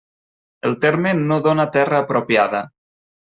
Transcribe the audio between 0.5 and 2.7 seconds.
El terme no dóna terra apropiada.